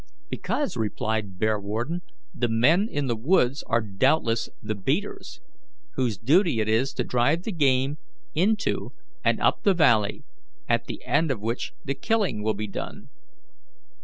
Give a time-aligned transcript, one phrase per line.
[0.31, 1.99] "Because," replied Bearwarden,
[2.33, 5.41] "the men in the woods are doubtless the beaters,
[5.93, 7.99] whose duty it is to drive the game
[8.33, 8.93] into
[9.23, 10.23] and up the valley,
[10.67, 13.09] at the end of which the killing will be done."